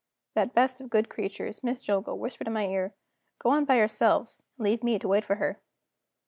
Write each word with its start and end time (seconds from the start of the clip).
That 0.33 0.55
best 0.55 0.81
of 0.81 0.89
good 0.89 1.09
creatures, 1.09 1.63
Miss 1.63 1.77
Jillgall, 1.79 2.17
whispered 2.17 2.47
in 2.47 2.53
my 2.53 2.65
ear: 2.65 2.95
"Go 3.37 3.51
on 3.51 3.65
by 3.65 3.77
yourselves, 3.77 4.41
and 4.57 4.63
leave 4.63 4.83
me 4.83 4.97
to 4.97 5.07
wait 5.07 5.23
for 5.23 5.35
her." 5.35 5.59